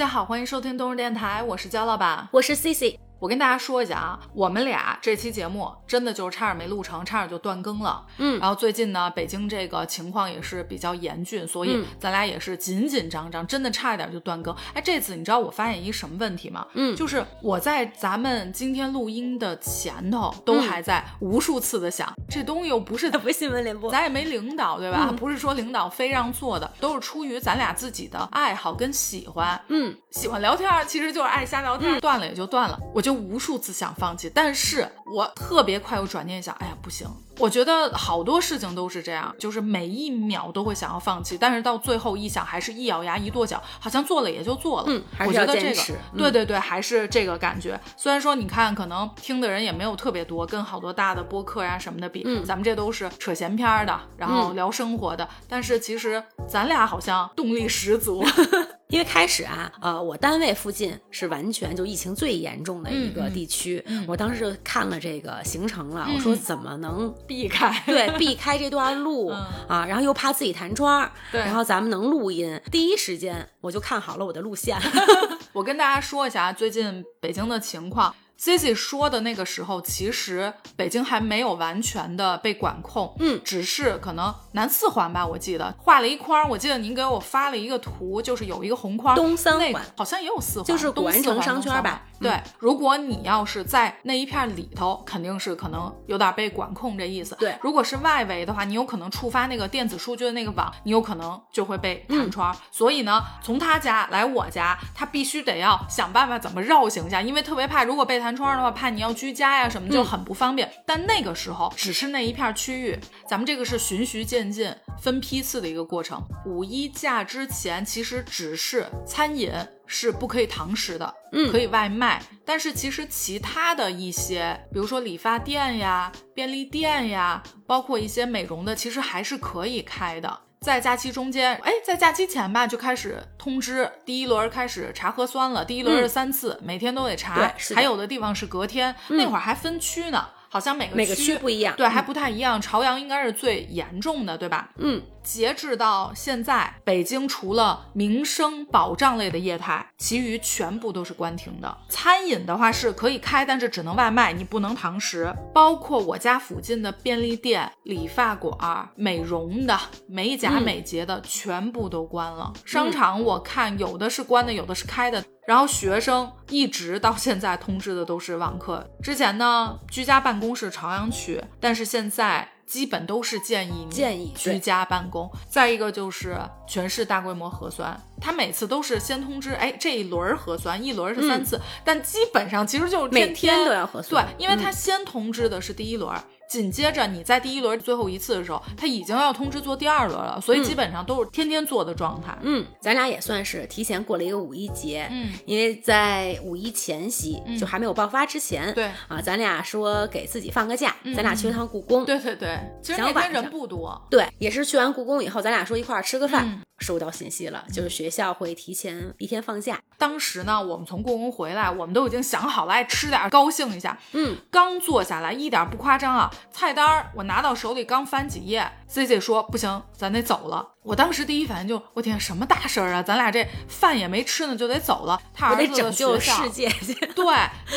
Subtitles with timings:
[0.00, 3.09] 大家好，欢迎收听东日电台，我是焦老板，我是 C C。
[3.20, 8.04] 我跟大家说一下啊，我们俩这期节目真的就是差点没录成，差点就断更了。
[8.16, 14.54] 嗯，然后最近呢，北京这个情况也是比较严峻，所以咱俩也是紧紧张张，真的差一点就断更。
[14.72, 16.66] 哎，这次你知道我发现一什么问题吗？
[16.72, 25.12] 嗯，就是我在咱们今天录音的前头，都还在无数次的想，这东西又不是 不新闻联播，咱也没领导对吧？
[25.20, 29.60] 不是说领导非让做的，都是出于咱俩自己的爱好跟喜欢。
[29.68, 32.78] 嗯，喜欢聊天，其实就是爱瞎聊天，断了也就断了。
[32.94, 33.90] 我就无数次想。
[34.00, 37.06] 放弃，但是我特别快又转念想，哎呀，不行！
[37.38, 44.86] 我觉得好多事情都是这样，就是每一秒都会想要放弃，但是到最后一想，还是一咬牙一跺脚，好像做了也就做了。
[44.88, 47.78] 嗯，我觉得这个，对对对，还是这个感觉。
[47.96, 58.24] 虽然说你看，可能听的人也没有特别多，跟好多大的播客呀什么的比，咱们这都是扯闲篇的，然后聊生活的，但是其实咱俩好像动力十足。
[58.90, 67.82] 因为开始啊，呃，我单位附近是完全就疫情最严重的一个地区，我当时就看了这个行程了，我说怎么能 避开？
[67.86, 69.28] 对，避开这段路
[69.68, 74.76] 啊，然后又怕自己弹窗，对，然后咱们能录音，第一时间我就看好了我的路线。
[75.52, 78.14] 我跟大家说一下最近北京的情况。
[78.40, 92.06] Cici 说的那个时候，其实北京还没有完全的被管控，嗯，只是可能南四环吧，我记得画了一框，我记得您给我发了一个图，就是有一个红框，东三环好像也有四环，就是古玩城商圈吧？
[92.20, 97.36] 对，如果你要是在那一片里头，肯定是可能有点被管控这意思。
[97.36, 102.56] 对，如果是外围的话，你有可能触发那个电子数据的那个网，你有可能就会被弹窗。
[102.70, 109.10] 所以呢，从他家来我家，他必须得要想办法怎么绕行一下，因为特别怕如果被弹窗的话，怕你要。
[109.20, 112.98] 居家呀什么就很不方便，但那个时候只是那一片区域，
[113.28, 116.18] 咱们这个是循序渐进、分批次的一个过程。
[116.46, 119.52] 五一假之前，其实只是餐饮
[119.92, 130.38] 是不可以堂食的，嗯，可以外卖，但是其实其他的一些，比如说理发店呀、便利店呀，包括一些美容的，其实还是可以开的。
[130.60, 135.64] 在假期中间，哎，在假期前吧，就开始通知第一轮开始查核酸了。
[135.64, 137.52] 第一轮是三次，每天都得查。
[137.74, 140.28] 还有的地方是隔天，那会儿还分区呢。
[140.52, 142.60] 好像每个每个区不一样，对，还不太一样。
[142.60, 144.68] 朝阳应该是最严重的，对吧？
[144.78, 151.78] 嗯，截至到现在，北京除了民生保障类的业态，其余全部都是关停的。
[151.88, 155.32] 餐饮的话是可以开，但是只能外卖，你不能堂食。
[155.54, 159.78] 包括我家附近的便利店、理发馆、美容的、
[160.08, 162.52] 美甲美睫的，全部都关了。
[162.64, 165.24] 商场我看有的是关的，有的是开的。
[165.46, 168.88] 然后学生一直到现在通知的都是网课。
[169.02, 175.28] 之前呢，居家办公是朝阳区，但是现在基本都是建议建议居家办公。
[175.48, 184.24] 再一个就是全市大规模核酸，他每次都是先通知，哎，这一轮核酸一轮是三次，但基本上其实就是每天都要核酸。
[184.24, 186.14] 对，因为他先通知的是第一轮。
[186.50, 192.36] 紧接着你在第一轮最后一次的时候，他已经要通知做第二轮了，所以基本上都是天天做的状态。
[192.42, 195.06] 嗯，咱俩也算是提前过了一个五一节。
[195.12, 202.04] 嗯，因为在五一前夕，就还没有爆发之前，对啊，咱俩说给自己放个假，咱俩去一趟故宫。
[202.04, 204.04] 对对对，其实那天人不多。
[204.10, 206.60] 对，也是去完故宫以后，咱俩说一块儿吃个饭。
[206.80, 209.80] 收到信息了，就是学校会提前一天放假。
[209.98, 213.98] 当时呢，我们从故宫回来，我们都已经想好了，爱吃点，高兴一下。
[214.12, 220.74] 嗯，刚坐下来，一点不夸张啊，菜单我拿到手里，刚翻几页，C C 说不行，咱得走了。
[220.82, 223.02] 我当时第一反应就，我天，什么大事儿啊？
[223.02, 225.20] 咱俩这饭也没吃呢，就得走了。
[225.34, 226.68] 他儿子拯救世界，
[227.14, 227.24] 对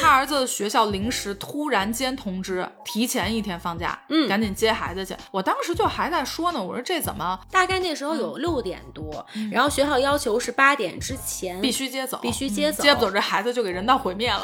[0.01, 5.13] 他儿子的学校临时突然间通知，提前一天放假，嗯，赶紧接孩子去。
[5.31, 7.37] 我当时就还在说呢，我说这怎么？
[7.51, 14.43] 大概那时候有六点多，然后学校要求是八点之前必须接走，必须接走，接不走这孩子就给人道毁灭了。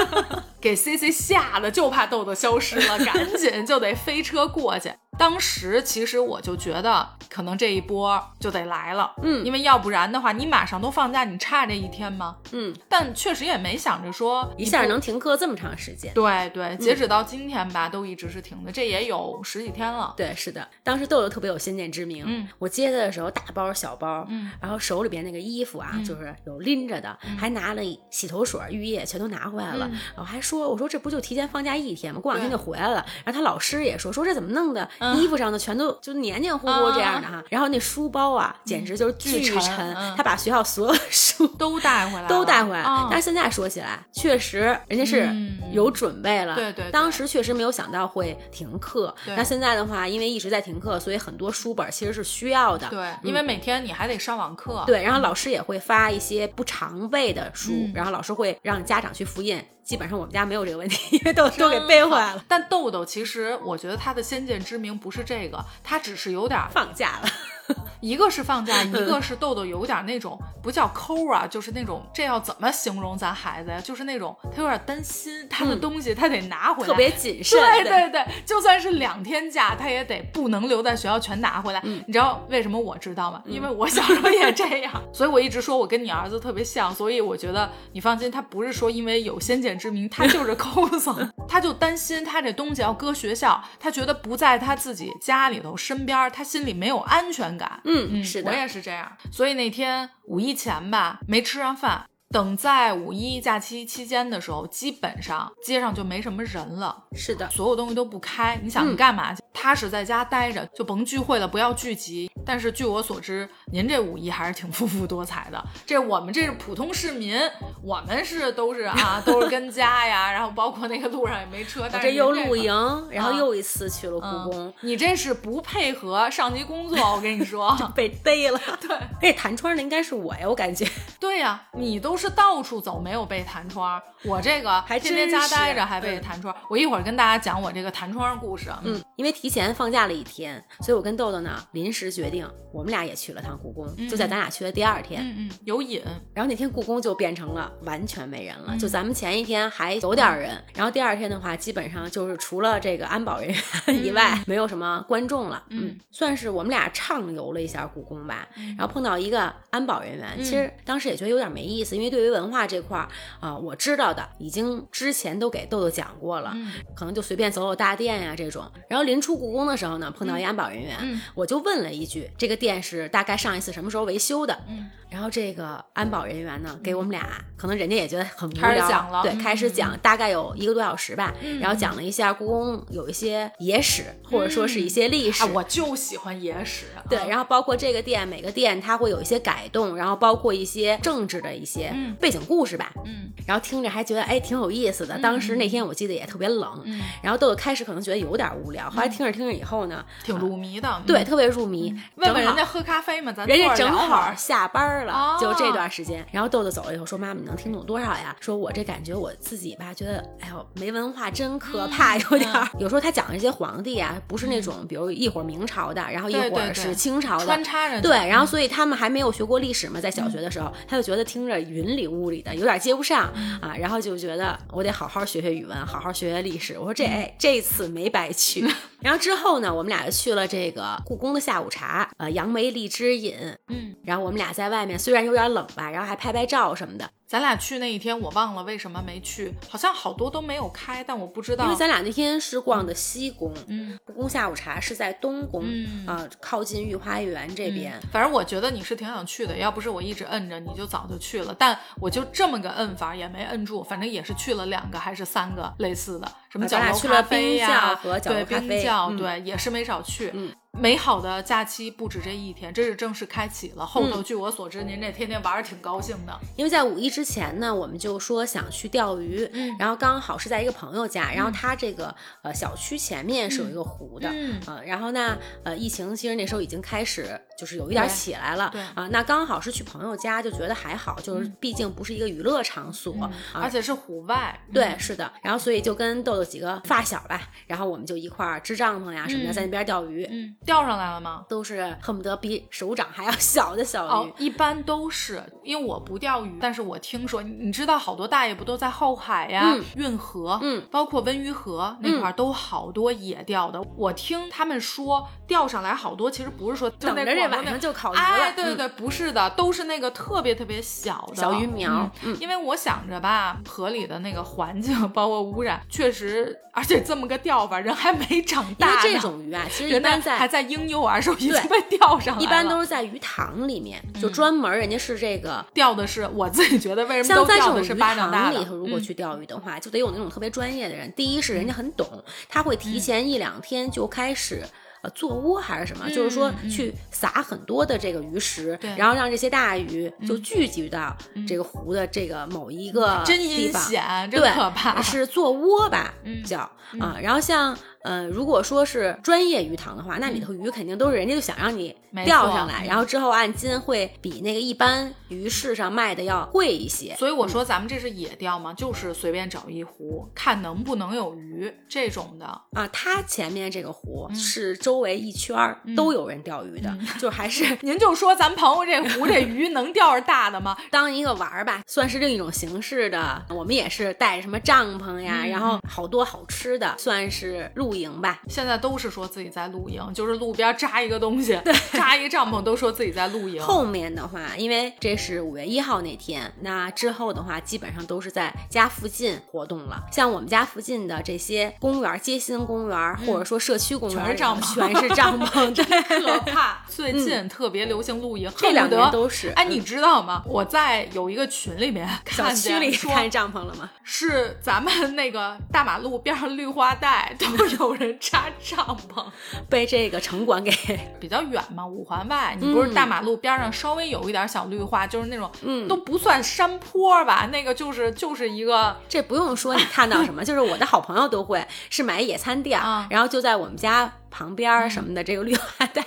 [0.58, 4.90] 给 C C 吓得就怕豆豆消失了，赶紧就得飞车过去。
[5.20, 12.36] 当时其实我就觉得，可能这一波就得来了，嗯，因为要不然的话，你马上都放假，你差这一天吗？
[12.52, 16.10] 嗯，但确实也没想着说一下能停课这么长时间。
[16.14, 20.14] 对对，截止到今天吧，都一直是停的，这也有十几天了。
[20.16, 29.86] 对，是的，当时豆豆特别有先见之明，嗯，我接他的时候大包小包，嗯，然后手里边那个衣服啊，就是有拎着的，还拿了洗头水、浴液，全都拿回来了。
[30.16, 32.18] 然后还说，我说这不就提前放假一天吗？
[32.18, 33.04] 过两天就回来了。
[33.22, 34.88] 然后他老师也说，说这怎么弄的？
[35.16, 37.42] 衣服上的全都就黏黏糊糊这样的哈。
[37.48, 42.80] 然后那书包啊，简直就是巨沉他把学校所有的书都带回来了，都带回来。
[42.80, 46.54] 啊但是现在说起来，确实人家是嗯有准备了。
[46.54, 49.14] 对对对当时确实没有想到会停课。
[49.24, 52.88] 对那现在的话，因为一直在停课，所以很多书本其实是需要的。
[52.88, 59.62] 对，因为每天你还得上网课，对，然后老师也会发一些不常备的书，嗯然后老师会让家长去复印。
[59.90, 62.44] 基本上我们家没有这个问题， 因为豆都给背回来了。
[62.46, 67.28] 但豆豆其实，我觉得他的先见之明不是这个，他只是有点儿，放假了，
[68.00, 73.80] 一个是放假，一嗯个是豆豆有点那种不叫抠啊，就是那种这要怎么形容咱孩子呀？
[73.80, 77.60] 就是那种他有点担心他的东西他得拿回来，嗯特别谨慎。
[77.60, 81.80] 对对对，就算是两天假，他也得不能留在学校全拿回来。
[81.84, 83.42] 嗯你知道为什么我知道吗？
[83.46, 91.14] 因为我小时候也这样， 所以我一直说我跟你儿子特别像，所以我觉得你放心，他不是说因为有先见之明，他就是抠搜，
[91.48, 97.59] 他就担心他这东西要搁学校，他觉得不在他自己家里头身边，他心里没有安全感。
[97.84, 99.16] 嗯，是的我，也是这样。
[99.30, 102.09] 所以那天五一前吧，没吃上饭。
[102.32, 108.60] 等在五一假期期间的时候，基本上街上就没什么人了，是的，所有东西都不开。
[108.62, 109.42] 你想干嘛去？
[109.52, 112.30] 踏实在家待着，就甭聚会了，不要聚集。
[112.46, 115.62] 但是据我所知，您这五一还是挺丰富多彩的。
[115.84, 117.36] 这我们这是普通市民，
[117.82, 121.88] 我们是都是啊，都是跟家呀，然后包括那个路上也没车。
[121.90, 122.72] 但是这又露营，
[123.10, 127.76] 然后啊又一次去了故嗯宫，你这是不配合上级工作，我跟你说。
[127.94, 128.60] 被逮了。
[128.80, 130.88] 对这弹窗的应该是我呀，我感觉。
[131.18, 134.00] 对呀、你都是到处走，没有被弹窗。
[134.24, 136.54] 我这个还天天家待着还被嗯弹窗。
[136.68, 138.70] 我一会儿跟大家讲我这个弹窗故事。
[138.84, 145.22] 嗯，因为提前放假了一天，所以我跟豆豆呢临时决定，我们俩也去了趟故宫，就在咱俩去的第二天。
[145.22, 146.02] 嗯嗯，有瘾。
[146.34, 155.64] 然后那天故宫就变成了完全没人了，嗯就咱们前一天还有点人，然后第二天的话，基本上就是除了这个安保人员以外，没有什么观众了。
[155.70, 158.46] 嗯，算是我们俩畅游了一下故宫吧。
[158.56, 163.08] 嗯然后碰到一个安保人员，其实当时也觉得有点没意思，因为对于文化这块儿
[163.40, 168.70] 啊、我知道的已经之前都给豆豆讲过了，嗯可能就随便走走大殿呀、这种。
[168.88, 185.42] 然后临出故宫的时候呢，碰到一安保人员，嗯我就问了一句：“这个殿是大概上一次什么时候维修的？”嗯然后这个安保人员呢，给我们俩，可能人家也觉得很无聊，对，嗯开始讲，大概有一个多小时吧，嗯然后讲了一下故宫有一些野史，或者说是一些历史。
[185.42, 186.86] 啊，我就喜欢野史。
[187.08, 195.18] 对，啊然后包括这个店，每个店它会有一些改动，然后包括一些政治的一些嗯背景故事吧，嗯然后听着还觉得哎挺有意思的。
[195.18, 201.02] 当时那天我记得也特别冷，嗯，然后豆豆开始可能觉得有点无聊，后来听着听着以后呢，挺入迷的。
[201.06, 201.94] 对，嗯，特别入迷。
[202.16, 203.32] 问问人家喝咖啡吗？
[203.32, 206.24] 咱人家正好下班了，哦就这段时间。
[206.30, 212.68] 然后豆豆走了以后说：“妈妈，你能听懂多少呀？”说我这感觉我自己吧，觉得哎呦没文化真可怕，有点儿。
[212.78, 217.62] 有时候他讲的这些皇帝啊，不是那种比如一会儿明朝的，然后一会儿是清朝的穿。
[217.64, 226.78] 插着对，然后所以他们还没有学过历史嘛，在小学的时候，他就觉得听着云里雾里的，有点接不上啊，然后就觉得我得好好学学语文，好好学学历史。
[226.78, 228.68] 我说这哎这次没白去。
[229.02, 233.34] 然后之后呢，我们俩就去了这个故宫的下午茶，呃，杨梅荔枝饮，
[233.68, 237.08] 嗯，然后我们俩在外面，虽然有点冷吧，然后还拍拍照什么的。
[237.26, 241.64] 咱俩去那一天，我忘了为什么没去，好像好多都没有开，但我不知道。
[241.64, 247.92] 因为咱俩那天是逛的西宫，嗯故宫下午茶是在东宫，嗯啊、靠近御花园这边。
[248.02, 251.54] 嗯反正我觉得你是挺想去的，要不是我一直摁着，你就早就去了。
[251.56, 260.32] 但我就这么个摁法也没摁住，反正也是去了两个还是三个类似的，什么角楼去了咖啡冰呀、窖对冰窖，嗯对，也是没少去。
[260.72, 263.84] 嗯美好的假期不止这一天，这是正式开启了。
[263.84, 264.10] 后嗯。
[264.10, 266.40] 头据我所知，您这天天玩儿挺高兴的。
[266.56, 269.76] 因为在五一之前呢，我们就说想去钓鱼，嗯。
[269.78, 274.58] 然后刚好是在一个朋友家，然后他这个呃小区前面是有一个湖的，嗯。
[274.66, 289.52] 呃，然后呢，呃，疫情其实那时候已经开始就是有一点对起来了，对啊、那刚好是去朋友家，就觉得还好，就是毕竟不是一个娱乐场所，啊，而且是户外，对，是的，然后所以就跟豆豆几个发小吧，然后我们就一块儿支帐篷呀什么的，嗯。
[289.52, 291.44] 在那边钓鱼，嗯，钓上来了吗？
[291.48, 294.28] 都是恨不得比手掌还要小的小鱼。
[294.28, 303.82] 哦，一般都是，因为我不钓鱼，但是我听说，你你知道好多大爷不都在后海呀、嗯运河，嗯，包括温榆河那块儿都好多野钓的。
[303.96, 320.49] 我听他们说，钓上来好多，其实不是说就等着这晚上就烤鱼了，哎，对对嗯对，不是的，都是那个特别特别小的小鱼苗因为我想着吧，河里的那个环境包括污染，确实，而且这么个钓法，人还没长大呢，为这种鱼啊，其实一人般在。
[320.50, 324.32] 在婴幼儿时候已经对被钓上来了，一般都是在鱼塘里面，就嗯。
[324.32, 331.12] 专门人家是这个钓的是我自己觉得为什么像都钓的是巴掌大里头，如果嗯去钓鱼的话，就得有那种特别专业的人。
[331.16, 332.06] 第一是人家很懂，
[332.48, 334.64] 他会提前一两天就开始。
[335.02, 341.16] 呃做窝还是什么，就是说去撒很多的这个鱼食，然后让这些大鱼就聚集到
[341.48, 346.12] 这个湖的这个某一个真地方，险，真可怕，是做窝吧，
[346.44, 346.58] 叫
[347.00, 347.74] 啊，然后像。
[348.02, 357.14] 呃，如果说是专业鱼塘的话，那里头鱼肯定都是人家就想让你钓上来，然后之后按斤会比那个一般鱼市上卖的要贵一些。
[357.16, 362.88] 所以我说咱们这是野钓嘛，就是随便找一湖，看能不能有鱼这种的啊。
[362.90, 365.54] 它前面这个湖是周围一圈
[365.94, 366.90] 都有人钓鱼的，
[367.20, 370.74] 就还是您就说咱朋友这湖这鱼能钓着大的吗？
[370.90, 373.44] 当一个玩儿吧，算是另一种形式的。
[373.50, 377.89] 我们也是带什么帐篷呀，然后好多好吃的，算是露。
[377.90, 381.60] 露营吧，现在都是说自己在露营，就是路边扎一个东西，
[381.92, 383.60] 扎一个帐篷，都说自己在露营。
[383.60, 390.00] 后面的话，因为这是五月一号那天，那之后的话，基本上都是在家附近活动了。
[390.12, 396.84] 像我们家附近的这些公园，街心公园或者说社区公园，全是帐篷，全是帐篷， 真可怕。
[396.86, 399.48] 最近特别流行露营，这两年都是。
[399.56, 400.42] 哎，你知道吗？
[400.46, 403.90] 我在有一个群里面，小区里开帐篷了吗？
[404.04, 407.79] 是咱们那个大马路边上绿化带都有。
[407.80, 408.78] 有人扎帐
[409.12, 409.24] 篷，
[409.68, 410.70] 被这个城管给
[411.18, 426.02] 比较远嘛，五环外，你不是大马路边上稍微有一点小绿化，就是那种，嗯，都不算山坡吧，那个就是就是一个，这不用说，你看到什么， 就是我的好朋友都会是买野餐垫，然后就在我们家旁边什么的这个绿化带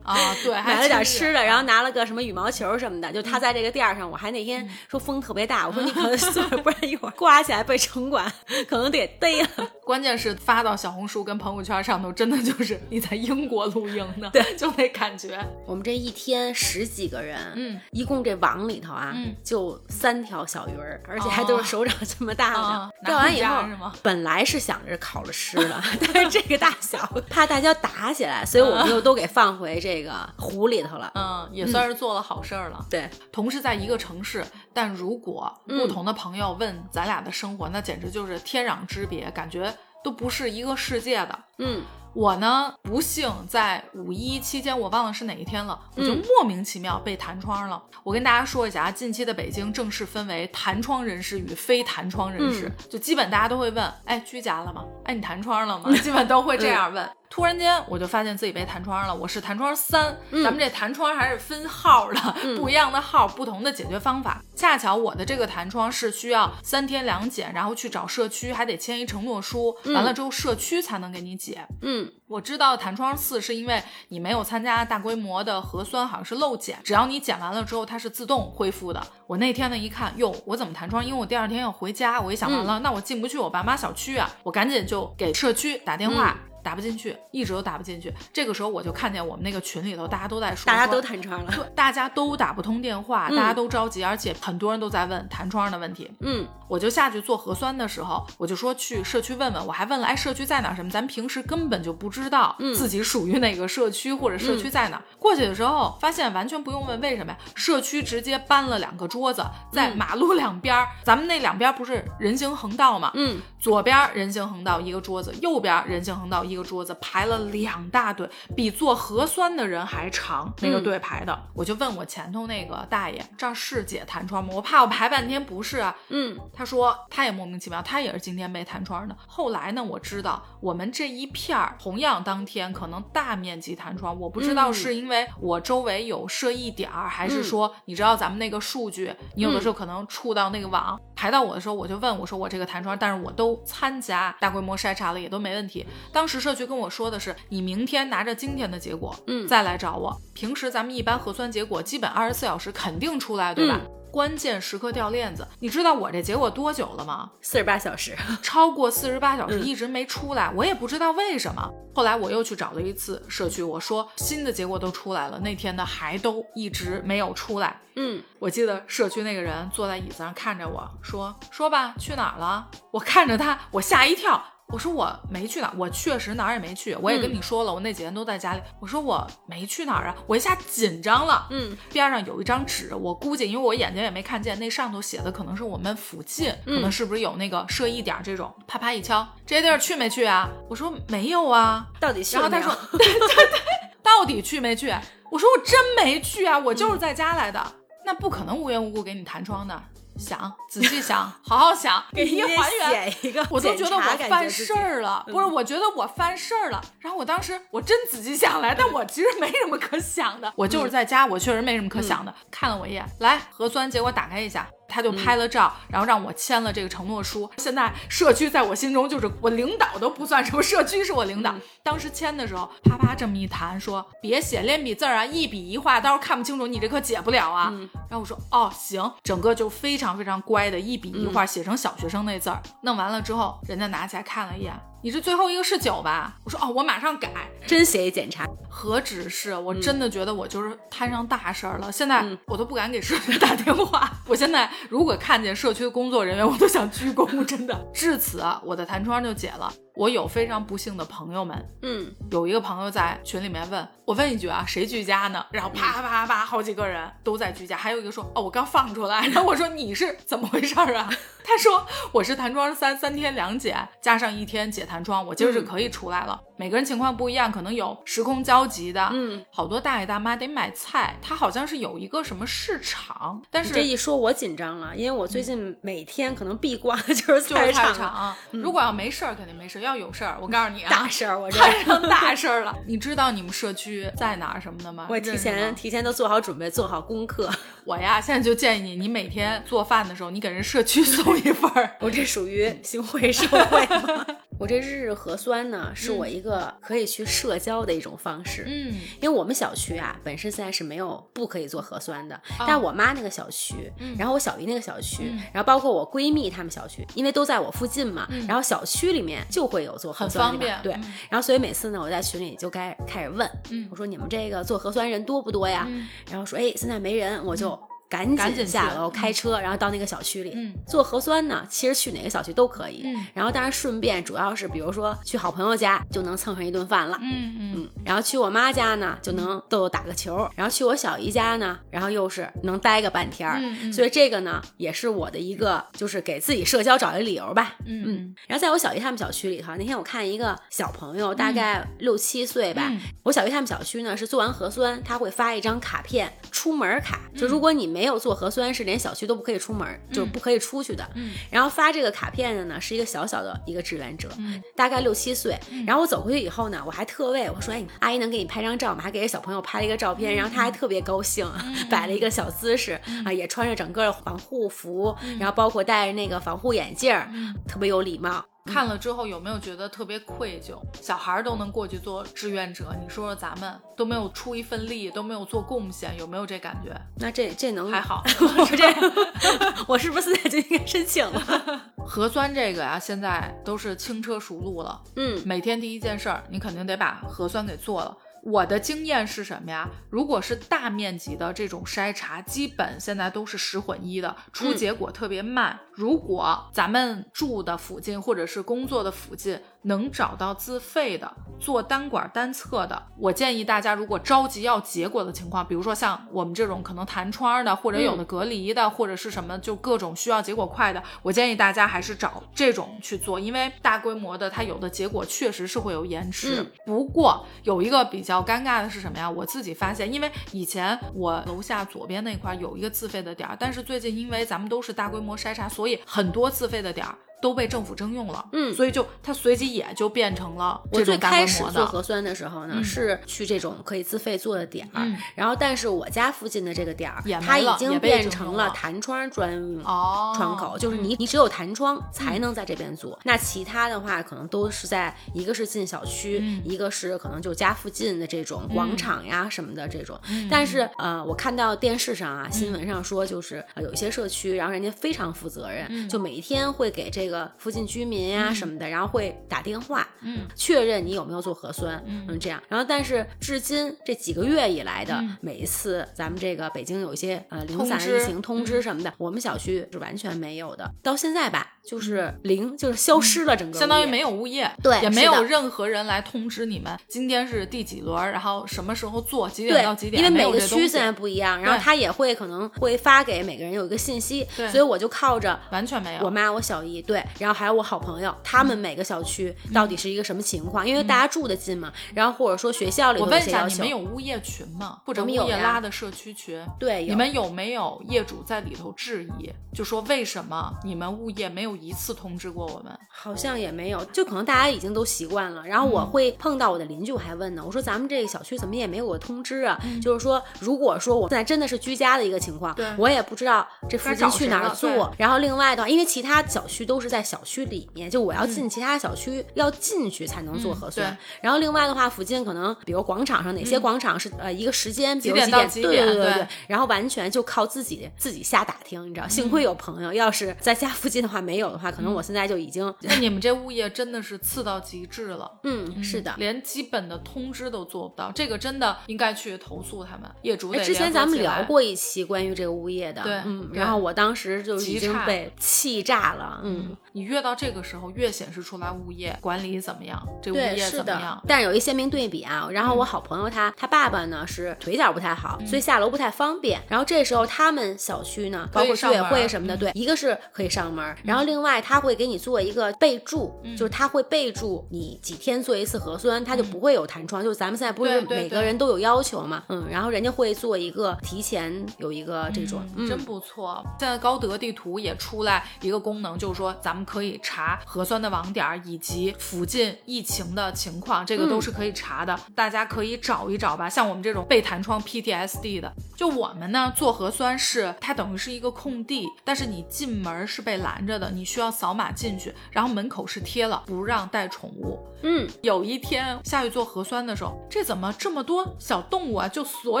[0.02, 4.10] 啊，对，买了点吃的，然后拿了个什么羽毛球什么的，就他在这个店上。
[4.10, 6.02] 我还那天说风特别大，我说你可
[6.50, 8.30] 能不然一会儿刮起来被城管
[8.68, 9.48] 可能得逮了。
[9.84, 15.38] 关键是发到小红书跟朋友圈上头，真的就是你在英国露营呢，对，就那感觉。
[15.66, 19.14] 我们这一天十几个人，嗯，一共这网里头啊，
[19.44, 22.90] 就三条小鱼儿，而且还都是手掌这么大的。
[23.04, 23.62] 钓完以后，
[24.02, 29.89] 本来是想着烤了吃的， 但是这个大小怕大家打起来，所以我们就都给放回这。
[29.90, 32.86] 这个湖里头了，嗯，也算是做了好事儿了。
[32.88, 41.38] 对，同是在一个城市，但如果不同的朋友问咱俩的生活，那简直就是天壤之别，感觉都不是一个世界的。
[41.58, 41.82] 嗯。
[42.12, 47.80] 我呢，不幸在五一期间，我忘了是哪一天了，我就莫名其妙被弹窗了。
[48.02, 54.84] 我跟大家说一下啊，近期的北京正式分为弹窗人士与非弹窗人士，就基本大家都会问，哎，居家了吗？
[55.04, 55.92] 哎，你弹窗了吗？
[55.98, 57.08] 基本都会这样问。
[57.30, 59.14] 突然间，我就发现自己被弹窗了。
[59.14, 62.20] 我是弹窗三，咱们这弹窗还是分号的，
[62.56, 64.42] 不一样的号，不同的解决方法。
[64.56, 71.64] 恰巧我的这个弹窗是需要三天两检，然后去找社区，还得签一承诺书，完了之后社区才能给你解。
[71.82, 72.10] 嗯。
[72.26, 79.00] 我知道弹窗四是因为你没有参加大规模的核酸，好像是漏检，只要你检完了之后，它是自动恢复的。
[79.28, 81.04] 我那天呢一看，哟，我怎么弹窗？
[81.04, 86.36] 因为我第二天要回家，我一想完了，那我进不去我爸妈小区啊，我赶紧就给社区打电话。
[86.62, 88.12] 打不进去，一直都打不进去。
[88.32, 96.10] 这个时候我就看见我们那个群里头，大家都在说，大家都弹窗了，大家都打不通电话，大家都着急，而且很多人都在问弹窗的问题。
[96.20, 100.74] 嗯，我就下去做核酸的时候，我就说去社区问问，我还问了，哎，社区在哪？
[100.74, 100.90] 什么？
[100.90, 105.02] 咱平时根本就不知道自己属于哪个社区或者社区在哪。
[105.18, 107.38] 过去的时候发现完全不用问，为什么呀？
[107.54, 113.10] 社区直接搬了两个桌子在马路两边，咱们那两边不是人行横道吗？
[113.14, 117.30] 嗯，左边人行横道一个桌子，右边人行横道一个桌子排。
[117.30, 124.50] 了两大队，比做核酸的人还长，那个队排的，我就问我前头那个大爷，这是姐弹窗吗？
[124.52, 125.96] 我怕我排半天不是啊。
[126.08, 129.16] 嗯，他说他也莫名其妙，他也是今天被弹窗的。
[129.28, 145.86] 后来呢，我知道我们这一片儿同样当天可能大面积弹窗，我不知道是因为我周围有设一点儿，还是说你知道咱们那个数据，你有的时候可能触到那个网排到我的时候，我就问我说我这个弹窗，但是我都参加大规模筛查了，也都没问题。
[146.12, 147.20] 当时社区跟我说的。
[147.20, 150.18] 是你明天拿着今天的结果，嗯，再来找我。
[150.32, 153.78] 平时咱们一般核酸结果基本二十四小时肯定出来，对吧？
[154.10, 155.46] 关键时刻掉链子。
[155.60, 157.30] 你知道我这结果多久了吗？
[157.42, 161.70] 四十八小时，超过四十八小时一直没出来，我也不知道为什么。
[161.94, 167.78] 后来我又去找了一次社区，我说新的结果都出来了，那天呢还都一直没有出来。
[167.96, 174.42] 嗯，我记得社区那个人坐在椅子上看着我说：“说吧，去哪儿了？”我看着他，我吓一跳。
[174.72, 176.94] 我说我没去哪，我确实哪儿也没去。
[177.02, 178.60] 我也跟你说了，我那几天都在家里。
[178.78, 181.46] 我说我没去哪儿啊，我一下紧张了。
[181.50, 188.52] 嗯，边上有一张纸，我估计因为我眼睛也没看见，那上头写的可能是我们附近，可能是不是有那个设一点这种。
[188.66, 190.48] 啪啪一敲，这些地儿去没去啊？
[190.68, 193.60] 我说没有啊，到底去然后他说 对对对，
[194.02, 194.94] 到底去没去？
[195.30, 197.64] 我说我真没去啊，我就是在家来的，
[198.04, 199.80] 那不可能无缘无故给你弹窗的。
[200.20, 203.10] 想，仔细想， 好好想，给你还原。
[203.10, 205.46] 写一个，我都觉得我犯事儿了，嗯不是？
[205.46, 206.80] 我觉得我犯事儿了。
[207.00, 210.52] 然后我当时我真仔细想来，但我其实没什么可想的。
[210.54, 212.32] 我就是在家，我确实没什么可想的。
[212.50, 214.68] 看了我一眼，来核酸结果打开一下。
[214.90, 217.48] 他就拍了照，然后让我签了这个承诺书。
[217.58, 221.54] 现在社区在我心中就是我领导都不算什么，社区是我领导。
[221.82, 227.72] 当时签的时候，啪啪这么一弹，说别写练笔字儿啊，一笔一画，到时候看不清楚，你这可解不了啊。
[228.08, 232.60] 然后我说哦行，整个就非常非常乖的一笔一画写成小学生那字儿。
[232.82, 236.36] 弄完了之后，人家拿起来看了一眼，你这最后一个是九吧？
[236.44, 237.30] 我说哦，我马上改。
[237.66, 241.90] 真写一检查，何止是我真的觉得我就是摊上大事儿了。
[241.90, 244.10] 现在我都不敢给社区 打电话。
[244.26, 247.74] 我现在如果看见社区的工作人员，我都想鞠躬， 真的。
[247.94, 249.72] 至此，我的弹窗就解了。
[250.00, 255.44] 我有非常不幸的朋友们，嗯，有一个朋友在群里面问我问一句啊，谁居家呢？
[255.50, 259.26] 然后啪啪啪啪，好几个人都在居家，还有一个说哦，我刚放出来。
[259.26, 261.06] 然后我说你是怎么回事儿啊？
[261.44, 266.40] 他说我是弹窗三三天两检，加上一天解弹窗，我今儿是可以出来了。
[266.60, 278.36] 每个人情况不一样，可能有时空交集的，嗯，好多大爷大妈得买菜，他好像是有一个什么市场，但是这一说我紧张了，因为我最近每天可能必挂的就是就是菜市场，场。
[278.50, 282.76] 如果要没事儿，肯定没事儿；要有事儿，我告诉你啊，大事儿，我这摊上 大事儿了。
[282.86, 285.06] 你知道你们社区在哪儿什么的吗？
[285.08, 287.48] 我提前提前都做好准备，做好功课。
[287.84, 291.96] 我呀，现在就建议你，你每天做饭的时候，你给人社区 送一份儿。
[292.00, 294.26] 我这属于行贿受贿吗？
[294.58, 298.64] 我这日日核酸呢，是我一个可以去社交的一种方式。
[298.66, 310.92] 嗯因为我们小区啊，本身现在是没有不可以做核酸的，但我妈那个小区，然后我小姨那个小区，嗯然后包括我闺蜜她们小区，因为都在我附近嘛，然后小区里面就会有做核酸的对，很方便对
[311.30, 315.86] 然后所以每次呢，我在群里就该开始问，嗯我说你们这个做核酸人多不多呀？
[315.88, 317.70] 嗯然后说哎现在没人，我就
[318.10, 321.64] 赶赶紧下楼开车，然后到那个小区里、嗯做核酸呢。
[321.70, 327.16] 其实去哪个小区都可以，嗯然后当然顺便主要是比如说去好朋友家就能蹭上一顿饭了。
[327.22, 337.76] 嗯嗯嗯，然后去我妈家呢，就能逗逗打个球；然后去我小姨家呢，然后又是能待个半天所以这个呢，也是我的一个，就是给自己社交找一个理由吧。
[337.86, 342.88] 嗯嗯然后在我小姨他们小区里头，那天我看一个小朋友，大概六七岁吧。
[342.90, 347.20] 嗯我小姨他们小区呢是做完核酸，他会发一张卡片，出门卡。
[347.32, 351.08] 嗯就如果你没有做核酸，是连小区都不可以出门，就是不可以出去的。
[351.14, 351.32] 嗯。
[351.50, 354.62] 然后发这个卡片的呢是一个小小的一个志愿者，嗯。
[354.76, 355.58] 大概六七岁。
[355.86, 359.02] 然后我走过去以后呢，我还特为我说，哎，阿姨能给你拍张照吗？
[359.02, 361.50] 还给这小朋友拍了一个照片，然后他还特别高兴，
[361.90, 367.28] 摆了一个小姿势啊，也穿着整个防护服，然后包括戴着那个防护眼镜儿，
[367.68, 368.44] 特别有礼貌。
[368.66, 370.78] 看了之后有没有觉得特别愧疚？
[371.02, 376.94] 小孩儿都能过去做志愿者，你说说咱们都没有出一份力，都没有做贡献，有没有这感觉？
[377.16, 378.22] 那这这能还好，
[378.58, 381.80] 我 这我是不是现在就应该申请了？
[382.06, 385.00] 核酸这个呀，现在都是轻车熟路了。
[385.16, 388.16] 嗯每天第一件事儿，你肯定得把核酸给做了。
[388.42, 389.88] 我的经验是什么呀？
[390.10, 395.78] 如果是大面积的这种筛查，基本现在都是十混一的，出嗯结果特别慢。
[395.92, 416.60] 如果咱们住的附近或者是工作的附近能找到自费的做单管单测的，我建议大家如果着急要结果的情况，比如说像我们这种可能弹窗的，或者有的隔离的，或者是什么就各种需要结果快的，我建议大家还是找这种去做，因为大规模的它有的结果确实是会有延迟。
[416.60, 419.30] 嗯不过有一个比较尴尬的是什么呀？
[419.30, 427.14] 我自己发现，因为以前我楼下左边那块有一个自费的点儿，但是最近因为咱们都是大规模筛查，所以很多自费的点儿。
[427.40, 431.64] 都被政府征用了，嗯所以就它随即也就变成了我最开始。
[431.70, 439.82] 做核酸的时候呢，嗯是去这种可以自费做的点儿，嗯然后但是我家附近的这个点儿它已经变成了了弹窗专用。
[439.84, 443.18] 哦，窗口就是你，你只有弹窗才能在这边做。
[443.24, 450.18] 那其他的话，可能都是在一个是进小区，嗯一个是可能就家附近的这种广场呀什么的这种。
[450.28, 460.46] 嗯但是呃，我看到电视上啊、新闻上说，就是、呃、有一些社区，然后人家非常负责任，嗯就每一天会给这个附近居民呀、什么的，然后会打电话，嗯。
[460.54, 462.62] 确认你有没有做核酸，嗯，这样。
[462.68, 465.36] 然后，但是至今这几个月以来的、嗯。
[465.40, 470.90] 每一次，咱们这个北京有一些呃零散疫情通知什么的，我们小区是完全没有的。
[471.02, 474.20] 到现在吧，就是零，就是消失了整个、相当于没。
[474.20, 486.22] 有物业，对也没有任何人来通知你们今天是第几轮，然后什么时候做，几点到几，点，因为每个区现在不一样，然后他也会可能会发给每个人有一个信息，对所以我就靠着完全没有。
[486.22, 493.88] 我妈、我小姨，对，然后还有我好朋友，他们每个小区到底是是一个什么情况，因为大家住的近嘛，然后或者说学校里我问一些要求你们。
[493.90, 494.98] 有物业群吗？
[495.04, 496.58] 或者物业拉的社区群？
[496.78, 502.96] 对，你们有没有业主在里头质疑，就说为什么你们物业没有一次通知过我们？
[503.08, 505.66] 好像也没有，就可能大家已经都习惯了。
[505.66, 509.78] 然后嗯我会碰到我的邻居，我还问呢，我说咱们这个小区怎么也没有个通知啊？
[509.84, 515.14] 嗯就是说，如果说我现在真的是居家的一个情况，我也不知道这附近去哪儿该找谁了坐。
[515.18, 521.10] 然后另外的话，因为其他小区都是在小区里面，就我要进其他小区、要进去才能做核酸。
[521.12, 529.28] 嗯然后另外的话，附近可能比如广场上哪些广场是、呃一个时间，比如几点到几对点对对对对，然后完全就靠自己自己瞎打听，你知道？
[529.28, 535.50] 幸亏有朋友，要是在家附近的话没有的话，可能我现在就已经那你们这物业真的是次到极致了。
[535.62, 536.34] 嗯是的。
[536.38, 551.40] 连基本的通知都做不到，这个真的应该去投诉他们业主之前咱们聊过一期关于这个物业的，对嗯，然后我当时就已经被气炸了，嗯，你越到这个时候，越显示出来物业管理怎么样，这物，业怎么样。。
[551.46, 556.80] 但是有一鲜明对比啊，然后我好朋友他他爸爸呢是腿脚不太好，所以下楼不太方便。
[556.88, 567.42] 然后这时候他们小区呢，包括居委会什么的，对，一个是可以上门，然后另外他会给你做一个备注，就是他会备注你几天做一次核酸，他就不会有弹窗。
[567.42, 573.84] 就是咱们现在不是每个人都有要求嘛，嗯，然后人家会做一个提前有一个这种，嗯真不错。
[573.98, 582.38] 现在高德地图也出来一个功能，就是说咱们可以查核酸的网点儿以及附近疫情的情况，这个都是可以查的。
[582.54, 583.90] 大家可以找一找吧。
[583.90, 594.98] 像我们这种被弹窗 PTSD 的，就我们呢做核酸是它等于是一个空地，但是你进门是被拦着的，你需要扫码进去，然后门口是贴了不让带宠物。
[595.22, 599.48] 嗯，有一天下去做核酸的时候，这怎么这么多小动物啊？
[599.48, 600.00] 就所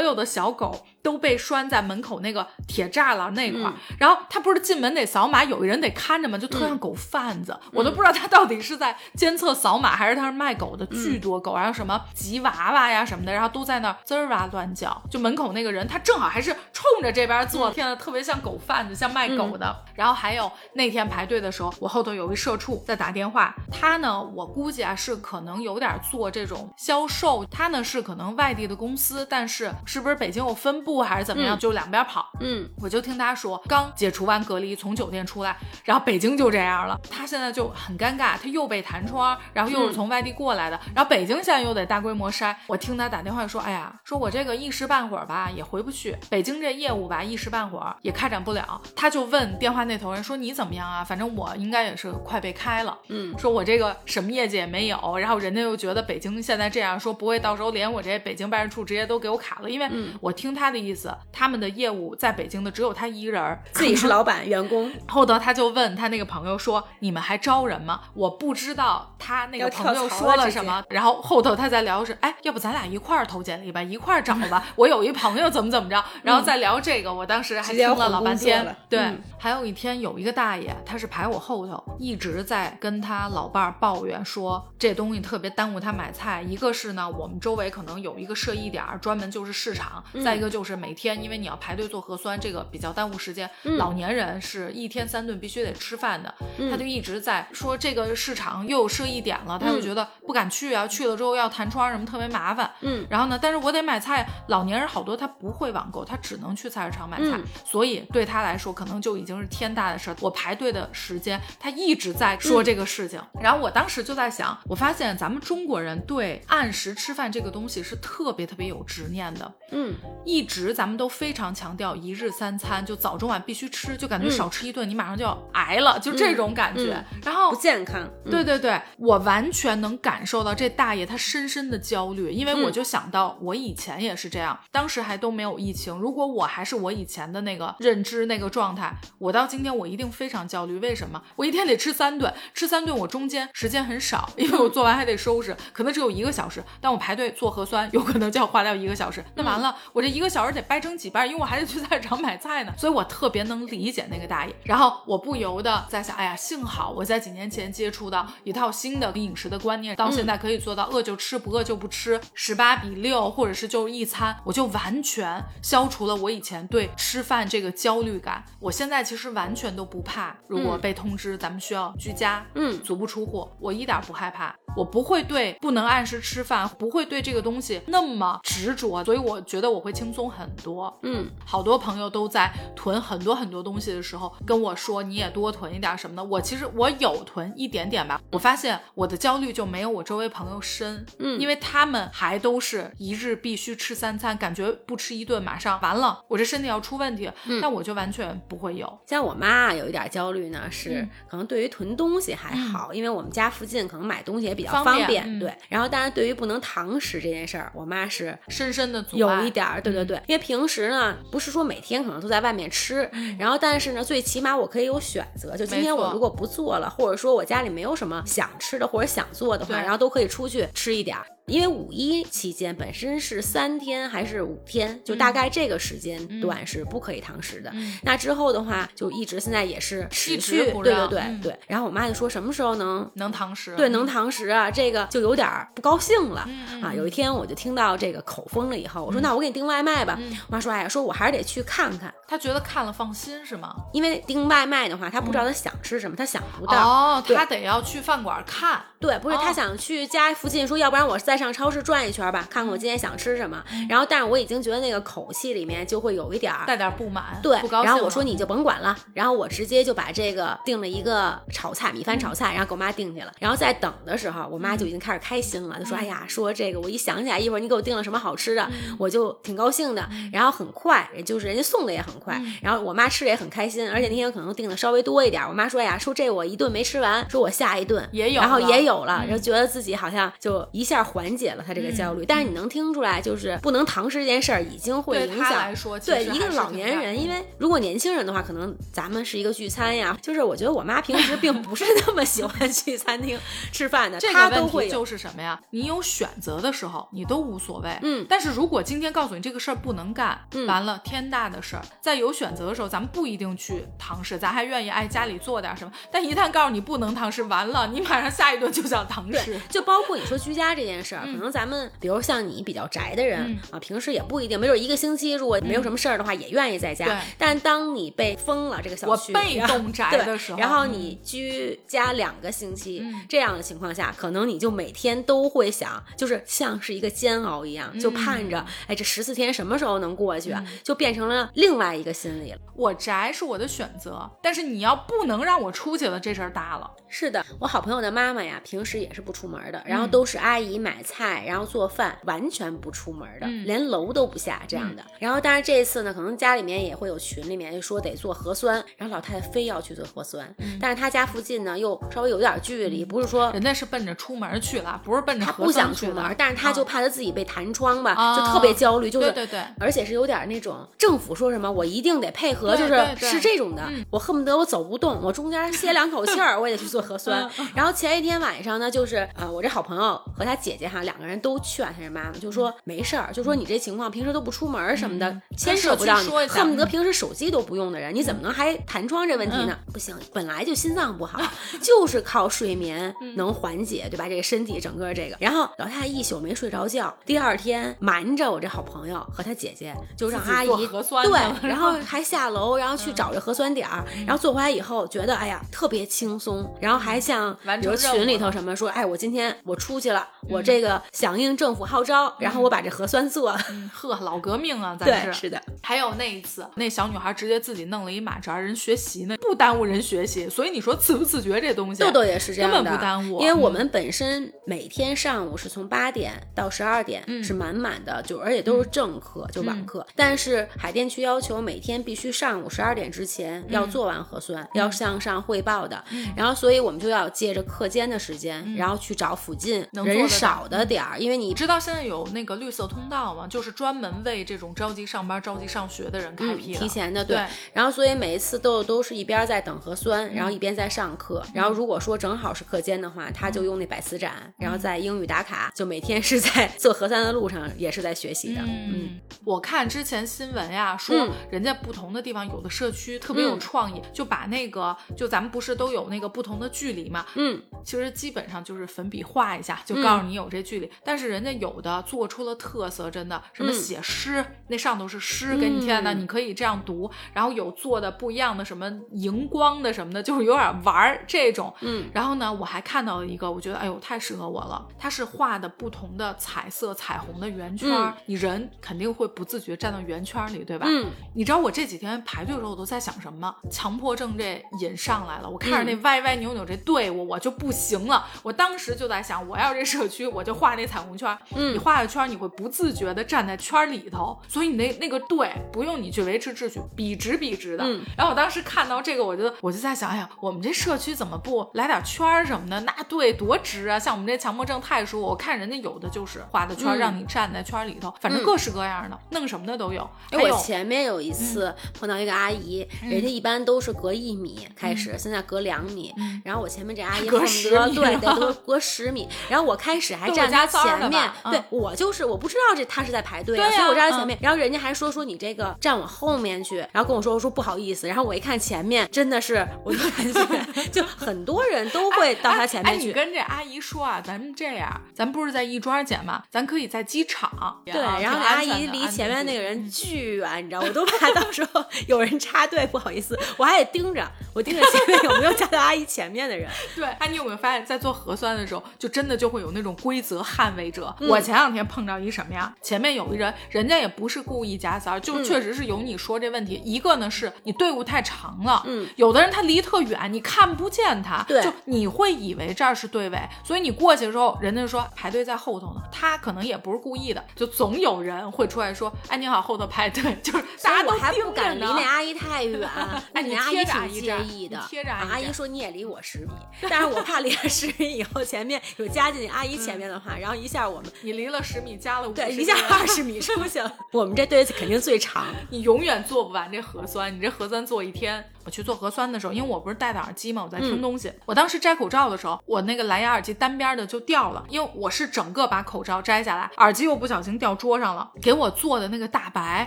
[0.00, 6.36] 有的小狗都被拴在门口那个铁栅栏那块儿，然后他不是进门得扫码，有一人得看着吗？
[6.36, 14.90] 就特像狗贩子，我都不知道他到底是在监测扫码，还是他是卖狗的，巨多狗，然后什么吉娃娃呀什么的，然后都在那儿滋儿哇乱叫。
[15.10, 19.74] 就门口那个人，他正好还是冲着这边坐，天呐，特别像狗贩子，像卖狗的。
[19.94, 32.30] 然后还有那天排队的时候，我后头有一社畜在打电话，他呢，我估计啊是可能有点做这种销售，他呢是可能外地的公司，但是是不是北京有分部还是怎么样，就两边跑。
[32.40, 42.54] 嗯，我就听他说，刚解除完隔离，从酒店出来，然后北京就这样了，他现在就很尴尬，他又被弹窗，然后又是从外地过来的，然后北京现在又得大规模筛。
[42.66, 48.80] 我听他打电话说，哎呀，说我这个一时半会儿吧也回不去，北京这业务吧一时半会儿也开展不了。
[48.96, 51.04] 他就问电话那头人说你怎么样啊？
[51.04, 59.88] 反正我应该也是快被开了，嗯，说我这个什么业绩也没有，然后人家又觉得北京现在这样，说不会到时候连我这北京办事处直接都给我卡了，因为
[60.20, 70.82] 我听他的意思，他们的业务在北京的只有他一人儿， 自己是老板 员工，后头他就问他那个朋友说：“你们还招人吗？”我不知道他那个朋友说了什么。
[70.88, 74.66] 然后后头他在聊是：“哎，要不咱俩一块儿投简历吧，一块儿找吧。
[74.76, 78.76] 我有一朋友怎么怎么着。”然后再聊这个，我当时还听了老半天。
[78.88, 86.42] 对，嗯还有一天有一个大爷，他是排我后头，一直在跟他老伴儿抱怨说这东西特别耽误他买菜。
[86.42, 93.48] 一个是呢，我们周围可能有一个设一点儿专门就是市场；嗯再一个就是每天因为你要排队做核酸，这个比较耽误时间。
[93.64, 96.34] 嗯老年人是一天三顿必须得吃饭的，
[96.70, 102.70] 他就一直在说这个市场又有设一点了，他就觉得不敢去啊，去了之后要弹窗什么特别麻烦。
[102.80, 110.16] 嗯，然后呢，但是我得买菜，老年人好多他不会网购，他只能去菜市场买菜，嗯所以对他来说可能就已经是天大的事儿。
[110.20, 126.94] 我排队的时间，他一直在说这个事情，然后我当时就在想，我发现咱们中国人对按时吃饭这个东西是特别特别有执念的，嗯，一直咱们都非常强调一日三餐，就早中晚必须吃，就感觉少吃一顿你马上就要挨了，就这种感觉。
[126.94, 135.96] 嗯然后不健康，嗯对对对，我完全能感受到这大爷他深深的焦虑，因为我嗯就想到我以前也是这样，当时还都没有疫情。
[135.98, 140.78] 如果我还是我以前的那个认知那个状态，我到今天我一定非常焦虑。
[140.78, 141.20] 为什么？
[141.36, 146.62] 我一天得吃三顿，吃三顿我中间时间很少，因为我做完还得收拾，可能只有一个小时。
[146.80, 149.24] 但我排队做核酸，有可能就要花掉一个小时。
[149.34, 152.72] 那完了，我这一个小时得掰成几半，因为我还得去菜市场买菜呢。
[152.76, 154.54] 所以我特别能理解那个大爷。
[154.64, 168.44] 然后我不由得在想，哎呀，幸好我在几年前接触到一套新的饮食的观念，到现在可以做到饿就吃，不饿就不吃，十八比六，或者是就是一餐，我就完全消除了我以前对吃饭这个焦虑感。
[168.58, 174.54] 我现在其实完全都不怕，如果被通知咱们需要居家，嗯足不出户，我一点不害怕。
[174.76, 180.98] 我不会对不能按时吃饭，不会对这个东西那么执着，所以我觉得我会轻松很很多。
[181.02, 186.24] 嗯，好多朋友都在囤很多很多东西的时候跟我说，你也多囤一点什么的。
[186.24, 197.30] 我其实我有囤一点点吧，我发现我的焦虑就没有我周围朋友深，嗯因为他们还都是一日必须吃三餐，感觉不吃一顿马上完了，我这身体要出问题。
[197.44, 198.98] 嗯但我就完全不会有。
[199.06, 205.54] 像我妈有一点焦虑呢，是嗯可能对于囤东西还好，因为我们家附近可能买东西也比较方方便，嗯对。
[205.68, 221.26] 然后，当然对于不能堂食这件事儿，我妈是深深的阻有一点儿，对对对，因为平时呢，不是说每天可能都在外面吃，嗯然后但是呢，最起码我可以有选择，就今天我如果不做了，或者说我家里没有什么想吃的或者想做的话，然后都可以出去吃一点儿。
[221.46, 227.70] 因为五一期间本身是三天还是五天，就大概这个时间段是不可以堂食的。
[227.74, 231.58] 嗯那之后的话，就一直现在也是持续，对对对、嗯对。
[231.66, 236.94] 然后我妈就说什么时候能能堂食，对，能堂食啊，这个就有点儿不高兴了、嗯啊。
[236.94, 240.18] 有一天我就听到这个口风了以后，我说、那我给你订外卖吧。
[240.48, 243.74] 妈说哎呀，说我还是得去看看，她觉得看了放心是吗？
[243.92, 246.80] 因为订外卖的话，她不知道她想吃什么，她想不到。
[246.80, 248.80] 哦，对他得要去饭馆看。
[249.00, 253.64] 对，不是他哦想去家附近说，要不然我再上超市转一圈吧，看看我今天想吃什么。
[253.88, 257.86] 然后，但是我已经觉得那个口气里面就会有一点儿带点不满，对不高，兴。
[257.86, 263.32] 然后我说你就甭管了，然后我直接就把这个订了一个炒菜，米饭炒菜，然后给我妈订去了。
[263.40, 275.42] 然后在等的时候，我妈就已经开始开心了，就说：“哎呀，说这个我一想起来，一会儿你给我订了什么好吃的，我就挺高兴的。”然后很快，就是人家送的也很快，然后我妈吃的也很开心，而且那天可能订的稍微多一点。
[275.48, 282.24] 我妈说：“哎呀，说这我一顿没吃完，说我下一顿也有然后也有了，嗯然后觉得自己好像就一下缓解了他这个焦虑。
[282.26, 293.38] 但是你能听出来，就是不能堂食这件事儿已经会影响他来说，对一个老年人，因为如果年轻人的话，可能咱们是一个聚餐呀，就是我觉得我妈平时并不是那么喜欢去餐厅
[293.72, 294.70] 吃饭的，这她都会有。
[294.70, 295.60] 个问题就是什么呀？
[295.70, 297.98] 你有选择的时候，你都无所谓。
[298.02, 305.92] 嗯但是如果今天告诉你这个事儿不能干，嗯完了天大的事儿，在有选择的时候，咱们不一定去堂食，咱还愿意爱家里做点什么。
[306.10, 317.06] 但一旦告诉你不能堂食，完了你马上下一顿就想堂食对。，就包括你说居家这件事儿，可能咱们比如像你比较宅的人、嗯啊，平时也不一定，没准一个星期如果没有什么事儿的话，也愿意在家。
[317.06, 330.64] 对但当你被封了这个小我区，被动宅的时候然后嗯你居家两个星期、嗯这样的情况下，可能你就每天都会想，就是像是一个煎熬一样，就盼着，哎，这十四天什么时候能过去啊？
[330.82, 332.58] 就变成了另外一个心理了。
[332.74, 336.90] 我宅是我的选择，但是你要不能让我出去了，这事儿大了。
[337.08, 340.10] 是的，我好朋友的妈妈呀，平时也是不出门的，然后嗯。
[340.10, 343.64] 都是阿姨买菜，然后做饭，完全不出门的，嗯。
[343.64, 345.02] 连楼都不下这样的。
[345.18, 350.78] 然后，但是这次呢，可能家里面也会有群里面就说得做核酸，然后老太太非要去做核酸，嗯。
[350.80, 356.84] 但是她家附近呢又稍微有点距离，不是说人家是奔着出门去了，不是奔着核她不想出门，但是她就啊。
[356.88, 359.60] 怕她自己被弹窗吧，啊就特别焦虑，就是对对。
[359.60, 367.48] 对，而且是有点那种政府说什么我一定得配合，就是是这种的嗯，我恨不得我走不动，我中间歇两口气儿，我也得去做核酸。
[367.58, 367.68] 嗯。
[367.74, 379.76] 然后前一天晚上呢，就是呃，我这好朋友和他姐姐哈两个人都劝他这妈妈，就说没事儿，就说你这情况平时都不出门什么的，牵涉不到你，恨不得平时手机都不用的人，你怎么能还弹窗这问题呢？
[379.92, 381.40] 不行，本来就心脏不好，
[381.82, 384.28] 就是靠睡眠能缓解，对吧？
[384.28, 403.52] 这个身体整个这个，然后老太太一宿没睡着觉，第二天瞒着我这好朋友和他姐姐，就让阿姨核酸对，然后还下楼，然后去找这核酸点儿，然后做回来以后觉得哎呀特别轻松，然后还像比如完成任务群里头了什么说，哎我今天我出去了，我这个响应政府号召，然后我把这核酸做
[403.92, 405.40] 呵，老革命啊，咱对，是。
[405.40, 410.48] 是的，还有那一次，那小女孩直接自己弄了一马扎，人学习呢，不耽误人学习。
[410.48, 417.42] 所以你说自不自觉这东西，豆豆也是这样的，根本不耽误因为我嗯们本身每天上午是从八点到十二点嗯。
[417.42, 420.06] 是满满的，就而且都是正课，就网课。
[420.14, 426.04] 但是海淀区要求每天必须上午十二点之前要做完核酸，要向上汇报的。
[426.36, 433.44] 然后，所以我们就要借着课间的时间，然后去找附近人少的点儿，因为你你知道现在有那个绿色通道吗？
[433.48, 436.78] 就是专门为这种着急上班、着急上学的人开嗯辟的。
[436.78, 441.42] 提前的对，然后所以每一次都都是一边在等核酸，然后一边在上课。
[441.52, 448.60] 然后如果说正好是课间的话，他就用那百词斩，然后在英语打卡，就每天是在做核酸的路上也是在学习的。
[448.64, 457.26] 嗯，我看之前新闻呀，说嗯人家不同的地方有的社区特别有嗯创意，就把那个就咱们不是都有那个不同的距离嘛？
[457.34, 471.72] 嗯其实基本上就是粉笔画一下，就告诉你有这这剧里，但是人家有的做出了特色，真的什么嗯写诗，那上头是诗给你贴的，嗯你可以这样读，然后有做的不一样的什么荧光的什么的，就是有点玩儿这种。
[471.80, 477.88] 嗯然后呢，我还看到了一个，我觉得哎呦太适合我了，它是画的不同的彩色彩虹的圆圈
[478.26, 480.84] 你人肯定会不自觉站到圆圈里，对吧？
[480.86, 483.54] 嗯，你知道我这几天排队的时候，我都在想什么？
[483.70, 488.09] 强迫症这瘾上来了，我看着那嗯歪歪扭扭这队伍，我就不行了。
[488.42, 491.36] 我当时就在想，我要是这社区，我就画那彩虹圈。
[491.54, 497.84] 嗯你画个圈，你会不自觉的站在圈里头，所以你那那个队不用你去维持秩序，笔直笔直的。
[497.84, 502.80] 嗯然后我当时看到这个，我就我就在想，哎呀，我们这社区怎么不来点圈儿什么的？
[502.80, 503.98] 那队多直啊！
[503.98, 510.08] 像我们这强迫症太舒服，我看人家有的就是画的圈，嗯让你站在圈里头，反正嗯各式各样的，弄什么的都有。
[510.30, 516.12] 哎，我前面有一次碰到一个阿姨，人家一般都是隔一米开始，现在隔两米。
[516.16, 519.28] 嗯然后我前面这 阿姨隔恨不10米得对，了得隔隔十米。
[519.48, 524.38] 然后我开始还站她加塞儿的前面对我就是我不知道这他是在排队啊，对呀所以我站在前嗯面。
[524.42, 528.08] 然后人家还说说你这个站我后面去，然后跟我说我说不好意思。
[528.08, 533.12] 然后我一看前面真的是，我就感觉 就很多人都会到他前哎，你面去。
[533.12, 536.42] 跟这阿姨说啊，咱们这样，咱不是在亦庄捡吗？
[536.50, 537.80] 咱可以在机场。
[537.84, 539.60] 对，啊然后阿姨离前面那个。
[539.60, 546.68] 人巨远，你知道，我都怕到时候有人插队，不好意思，我还得盯着，我盯着前面有没有站在阿姨前面的人。
[546.96, 551.12] 对，哎，你有没有发现，在做核酸的时候，就真的就会有那种规则捍卫者？
[551.18, 552.72] 嗯我前两天碰到一什么呀？
[552.80, 556.80] 前面有一人，人家也不是故意加塞儿，就嗯确实是有你说这问题。
[556.84, 572.88] 一个呢是你队伍太长了，嗯，有的人他离特远，你看不见他，对就你会以为这儿是队尾，所以你过去的时候，人家说排队在后头呢，他可能也不是故意的，就总有人会出来说，哎，你好，后头排队， 就是大家都我还不敢离那阿姨太远，
[573.34, 574.80] 哎你那阿姨贴着阿挺介意的。
[574.88, 576.52] 贴着阿姨说你也离我十米，
[576.88, 585.46] 但是我怕离了十米以后前面有加进阿姨前面的话，然后一下我们你离了十米，加了五对一下二十米出去了， 我们这队肯定最长。
[585.70, 588.44] 你永远做不完这核酸，你这核酸做一天。
[588.64, 591.32] 我去做核酸的时候，因为我不是戴的耳机嘛，我在听东西。
[591.46, 599.86] 我当时摘口罩的时候，我那个蓝牙耳机单边的就掉了，因为我是整个把口罩摘下来，耳机又不小心掉桌上了，给我做的那个大白。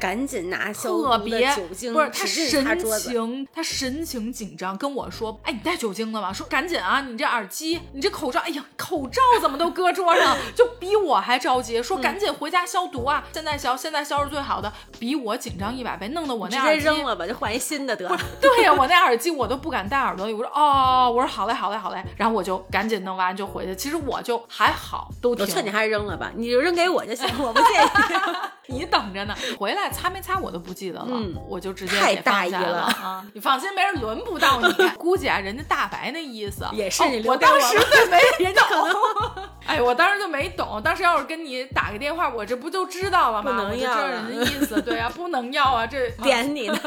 [0.00, 2.70] 赶紧拿消特别酒精，不是他神。
[3.00, 10.36] 情，他神情紧张，跟我说：“哎，你带酒精了吗？”说赶紧啊，你这耳机，你这口罩，哎呀，口罩怎么都搁桌上？
[10.54, 13.24] 就比我还着急，说赶紧回家消毒啊！
[13.32, 18.18] 现在消，现在消是最好的，比我紧张一百倍，弄得我直那耳机接扔了吧，就换一新的得了。
[18.76, 20.32] 我那耳机我都不敢戴耳朵里。
[20.32, 23.74] 我说哦，我说好嘞，好嘞，好嘞，然后我就赶紧弄完就回去。
[23.74, 25.44] 其实我就还好，都挺。
[25.44, 28.36] 我劝你还是扔了吧，你就扔给我就行，我不介意。
[28.72, 33.24] 你等着呢，回来擦没擦我都不记得了，嗯我就直接太给大意了啊！
[33.34, 34.72] 你放心，没人轮不到你。
[34.96, 38.94] 估计啊，人家大白那意思也是哦你我我当时了就没 人家可能
[39.66, 43.50] 哎，我当时就没懂，当时要是跟你打个电话，我这不就知道了吗？
[43.50, 46.78] 不能我就知要人家意思，对啊、不能要啊，这点你呢。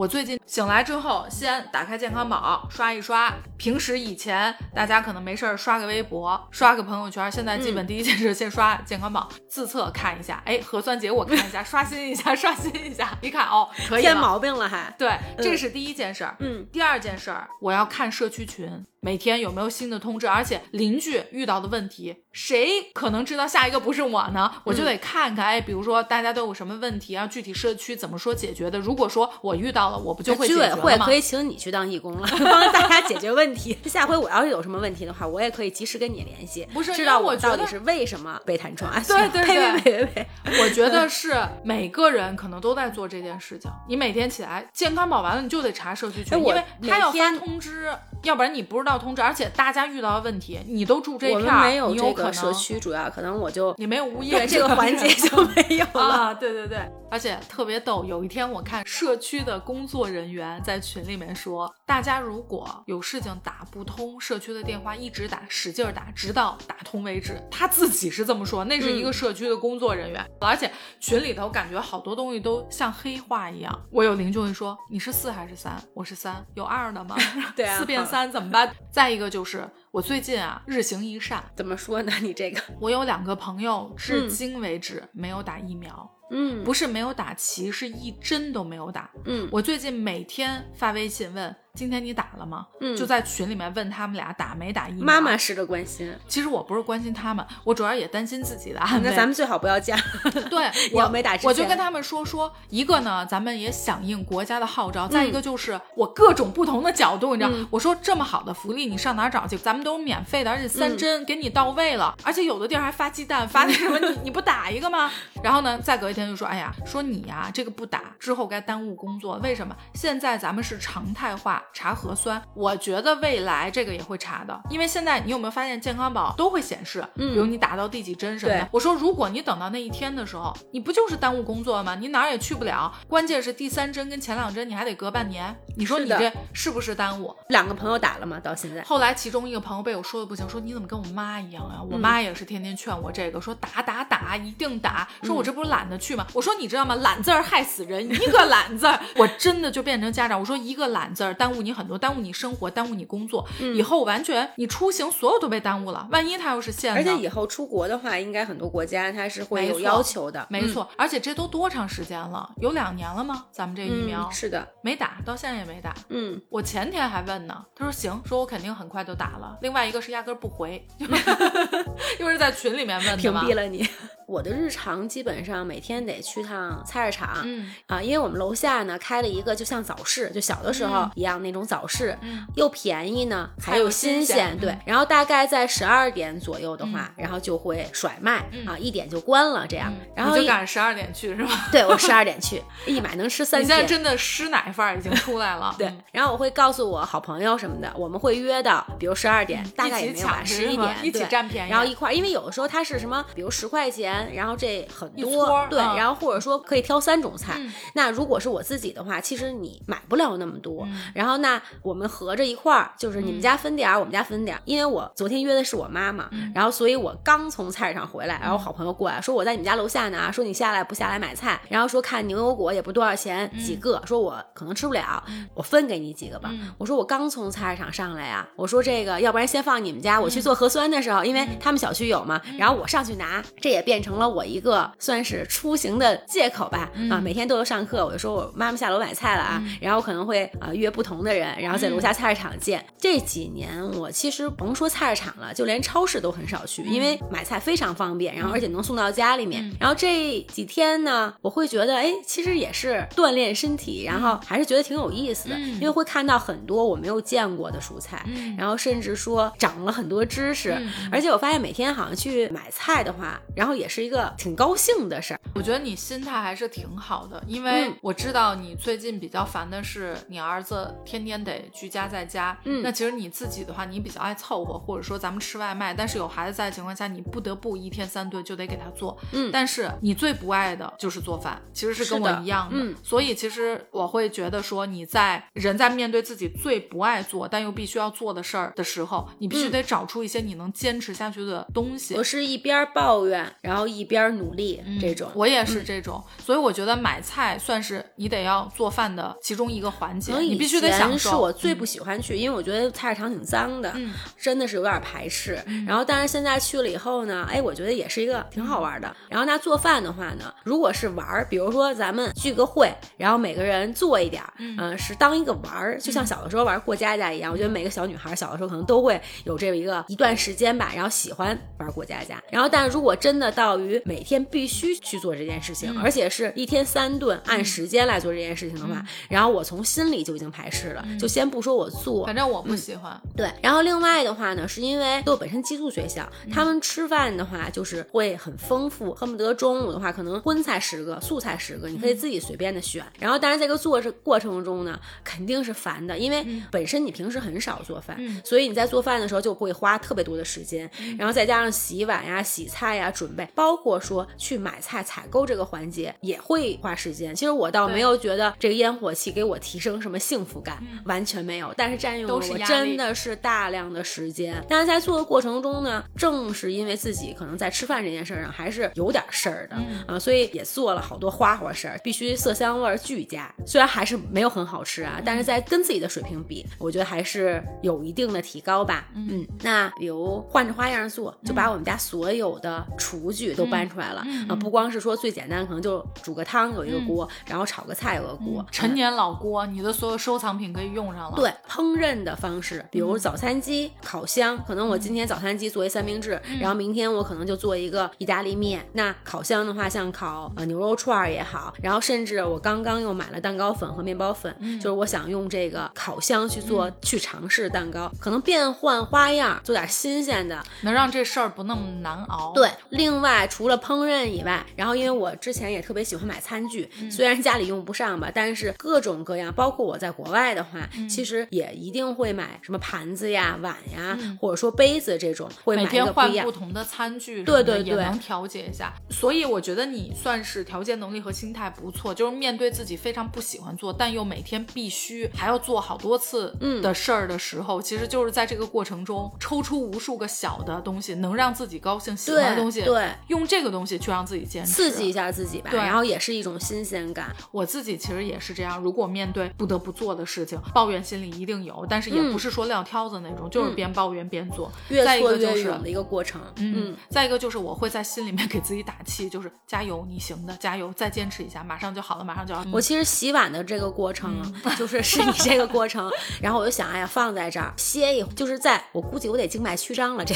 [0.00, 3.34] 对我最近醒来之后，先打开健康宝刷一刷。
[3.58, 14.12] 平时以前大家可能没事儿刷个微博、刷个朋友圈，现在基本第一件事先刷健康宝，自测看一下，哎，核酸结果看一下，刷新一下，刷新一下，一看哦，可以了。
[14.12, 14.94] 添毛病了还。
[14.98, 16.34] 对，这是第一件事儿。
[16.40, 24.50] 嗯，第二件事儿，我要看社区群，每天有没有新的通知，而且邻居遇到的问题，谁可能知道下一个不是我呢？
[24.64, 28.78] 我就得看看，哎，比如说大家都有什么问题啊，具体社区怎么说解决的。
[28.78, 31.14] 如果说我遇到了，我不就会解居委会可？
[31.14, 33.76] 以请你去当义工了， 帮大家解决问题。
[33.86, 39.02] 下回我要是有什么问题的话，我也可以及时跟你联系，不是知道我到底是为什么被弹窗啊？
[39.06, 40.62] 对对对对呸呸呸呸！
[40.62, 43.70] 我觉得是每个人可能都在做这件事情。
[43.88, 49.22] 你每天起来健康宝完了，你就得查社区群，因为他要发通知，要不然你不知道通知。
[49.22, 56.00] 而且大家遇到的问题，你都住这我片儿，们没有你可能这个社，区，主要可能我就你没有物业对这个环节就 没有了。
[56.00, 56.78] 啊，对对对，
[57.10, 58.04] 而且特别逗。
[58.04, 67.42] 有一天我看社区的工作人员在群里面说，大家如果有事情打不通社区的电话，一直打，使劲儿打，直到打通为止。
[67.50, 73.76] 他自己是这么说，那是一个社区的工作人员，而且群里头感觉好多东西都像黑话一样。
[73.90, 75.82] 我有邻居会说，你是四还是三？
[75.92, 77.16] 我是三，有二的吗？
[77.56, 78.72] 对啊四变三怎么办？
[78.92, 82.12] 再一个就是我最近啊日行一善，怎么说呢？
[82.22, 86.08] 你这个，我有两个朋友至嗯今为止没有打疫苗。
[86.32, 89.10] 嗯不是没有打齐，是一针都没有打。
[89.24, 92.68] 嗯，我最近每天发微信问今天你打了吗？
[92.80, 95.04] 嗯就在群里面问他们俩打没打疫苗。
[95.04, 96.14] 妈妈，式的关心。
[96.28, 99.10] 其实我不是关心他们，我主要也担心自己的安危。
[99.10, 100.00] 那咱们最好不要这样。
[100.48, 109.58] 对 要我没打我就跟他们说说，一个呢，咱们也响应国家的号召；再嗯一个就是我各种不同的角度，你知道，我说这么好的福利，你上哪儿找去？
[109.58, 115.10] 咱们都是免费的，而且嗯三针给你到位了，而且有的地儿还发鸡蛋，发那什么，你你不打一个吗？
[115.42, 119.74] 然后呢，再隔一天就说，哎呀，说你呀、这个不打之后该耽误工作，为什么？
[119.94, 128.68] 现在咱们是常态化查核酸，我觉得未来这个也会查的，因为现在你有没有发现健康宝都会显示，比如你打到第几针什么的。
[128.72, 131.94] 我说，如果你等到那一天的时候，你不就是耽误工作吗？
[131.94, 137.34] 你哪儿也去不了，关键是第三针跟前两针你还得隔半年，你说你这是不是耽误？
[137.48, 138.38] 两个朋友打了吗？
[138.40, 138.82] 到现在。
[138.82, 141.80] 后来其中一个朋友被我说的不行，说你怎么跟我妈一样啊？
[141.82, 145.08] 我嗯妈也是天天劝我这个，说打打打，一定打。
[145.30, 146.26] 说嗯我这不是懒得去吗？
[146.34, 146.94] 我说你知道吗？
[146.96, 150.38] 懒字儿害死人，一个懒字儿， 我真的就变成家长。
[150.38, 156.08] 我说一个懒字儿耽误你很多，耽误你生活，耽误你工作，以后完全你出行所有都被耽误了。
[156.10, 160.46] 万一他要是限的，而且以后出国的话，应该很多国家它是会有要求的。
[160.50, 162.48] 没错，而且这都多长时间了？
[162.60, 163.46] 有两年了吗？
[163.52, 165.94] 咱们这疫嗯，苗、嗯，是的，没打，到现在也没打。
[166.08, 169.56] 嗯，我前天还问呢，他说行，说我肯定很快就打了。
[169.62, 170.86] 另外一个是压根儿不回，
[172.18, 173.30] 又是在群里面问的屏。
[173.32, 173.88] 蔽了你。
[174.30, 184.78] 我的日常基本上每天得去趟菜市场，嗯啊，因为我们楼下呢开了一个就像早市，就小的时候嗯一样那种早市，嗯又便宜呢，还有新新鲜对嗯。
[184.86, 189.92] 然后大概在十二点左右的话，然后就会甩卖、嗯啊，一点就关了这样。
[190.14, 191.68] 然后就赶上十二点去是吧？
[191.72, 193.68] 对我十二 点去，一买能吃三天。
[193.68, 195.74] 你现在真的师奶范儿已经出来了。
[195.78, 207.54] 对嗯，然后我会告诉我好朋友什么的，我们会约到，比如十二点，大概也没有吧，十一点，一起对占便宜然后一块儿，因为有的时候它是什么，比如十块钱，然后这很多，对，嗯然后或者说可以挑三种菜。
[207.58, 210.84] 嗯那如果是我自己的话，其实你买不了那么多。
[210.86, 214.62] 嗯然后那我们合着一块儿，就是你们家分点儿，我们家分点儿。
[214.64, 225.22] 因为我昨天约的是我妈妈，嗯然后所以我刚从菜市场回来，然后我好朋友过来说我在你们家楼下呢，说你下来不下来买菜，然后说看牛油果也不多少钱，几个，说我可能吃不了，
[225.54, 226.48] 我分给你几个吧。
[226.52, 236.90] 嗯我说我刚从菜市场上来呀，我说这个要不然先放你们家，我去做核酸的时候，因为他们小区有嘛，然后我上去拿，这也变成了我一个算是出行的借口吧。
[237.10, 242.84] 啊，每天都有上课，我就说我妈妈下楼买菜了啊，然后可能会啊约不同的人，然后在楼下菜市场见。
[242.98, 249.70] 这几年我其实甭说菜市场了，就连超市都很少去，因为买菜非常方便，然后而且能送到家里面。
[249.78, 260.76] 然后这几天呢，我会觉得哎，其实也是锻炼身体，然后还是觉得挺有意思的，因为会看到很多我没有见过的蔬菜，嗯然后甚至说长了很多知识，
[261.10, 265.40] 而且我发现每天好像去买菜的话，然后也是一个挺高兴的事儿。
[265.54, 272.56] 我觉得你心态还是挺好的，因为嗯我知道你最近比较烦的是你儿子天天得居家在家。
[272.64, 279.18] 嗯那其实你自己的话，你比较爱凑合，或者说咱们吃外卖，但是有孩子在的情况下，你不得不一天三顿就得给他做。
[279.32, 282.76] 嗯但是你最不爱的就是做饭，其实是跟我一样的。
[282.78, 292.14] 嗯所以其实我会觉得说，你在人在面对自己最不爱做但又必须要做的事儿的时候，你必须嗯得找出一些你能坚持下去的东西。
[292.14, 295.30] 我是一边抱怨，然后一边努力、这种。
[295.34, 301.30] 我也是这种，所以我觉得买菜算是你得要做饭的其中一个环节，可能以你必须得享受。
[301.30, 305.58] 是我最不喜欢去，因为我觉得菜市场挺脏的，嗯真的是有点排斥。
[305.86, 309.14] 然后，但是现在去了以后呢，哎，我觉得也是一个挺好玩的。
[309.28, 317.52] 然后那做饭的话呢，如果是玩儿，比如说咱们聚个会，然后每个人做一点儿，嗯、是当一个玩儿，就像小的时候玩过家家一样。
[317.52, 322.42] 我觉得每个小女孩小的时候可能都会有这么一个一段时间吧，然后喜欢玩过家家。
[322.50, 331.06] 然后，但是如果真的到于每天必须去做这件事情，而且是一天三顿按时间来做这件事情的话，然后我从心里就已经排斥了。
[331.18, 333.20] 就先不说我做，反正我不喜欢。
[333.36, 336.50] 对，然后另外的话呢，是因为我本身寄宿学校，嗯。
[336.50, 343.04] 他们吃饭的话就是会很丰富，恨不得中午的话可能荤菜十个，素菜十个，你可嗯以自己随便的选。
[343.18, 348.40] 然后，但是这个做这过程中呢，肯定是烦的，因为本身你平时很少做饭，嗯。
[348.44, 357.34] 所以你在做饭的时候就会花特别多的时间，然后再加上洗碗呀、洗菜呀、准备，包括说去买菜、采购这个环节也会花时间。
[357.34, 364.64] 其实我倒没有觉得这个烟火气给我提升什么幸福感，完全没有，但是占用了我真的是大量的时间。
[364.66, 373.54] 但是在做的过程中呢，正是因为自己可能在吃饭这件事儿上还是有点事儿的、啊，所以也做了好多花活事儿，必须色香味儿俱佳。
[373.66, 379.06] 虽然还是没有很好吃啊，但是在跟自己的水平比，我觉得还是有一定的提高吧。
[379.14, 398.84] 嗯，那比如换着花样做，就把我们家所有的厨具具都搬出来了、嗯嗯啊，不光是说最简单，可能就煮个汤有一个锅，然后炒个菜有个锅，陈年老锅，你的所有收藏品可以用上了。，对烹饪的方式，比如早餐机、烤箱，可能我今天早餐机做一三明治，然后明天我可能就做一个意大利面。
[398.92, 410.60] 那烤箱的话，像烤呃牛肉串儿也好，然后甚至我刚刚又买了蛋糕粉和面包粉，就是我想用这个烤箱去做、去尝试蛋糕，可能变换花样，做点新鲜的。
[410.82, 412.52] 能让这事儿不那么难熬。
[412.54, 426.60] 对，另外除了烹饪以外，然后因为我之前也特别喜欢买餐具，虽然家里用不上吧，但是各种各样，包括我在国外的话，其实也一定会买什么盘子呀、碗呀，或者说杯子这种，会买一每天个不一样换不。
[426.60, 428.92] 同的餐具，对对对也能调节一下。
[429.08, 447.34] 所以我觉得你算是调节能力和心态不错，就是面对自己非常不喜欢做，但又每天必须还要做好多次嗯的事儿的时候，其实就是在这个过程中抽出无数个小的东西，能让自己高兴、喜欢的东西，对，用这个东西去让自己坚持，刺激一下自己吧，对然后也是一种新鲜感。
[447.52, 454.70] 我自己其实也是这样，如果面对不得不做的事情，抱怨心里一定有，但是也嗯不是说撂挑子那种，就是边抱怨边做。
[454.88, 456.40] 越再一挫个就是越勇的一个过程。
[456.56, 462.70] 嗯，再一个就是我会在心里面给自己打气，就是加油，你行的，加油，再坚持一下，马上就好了，马上就好了。
[462.72, 466.10] 我其实洗碗的这个过程，嗯就是 是你这个过程，
[466.42, 470.34] 然后我就想，哎呀，放在这儿歇一会儿，就是在我估计我得静脉曲张了， 这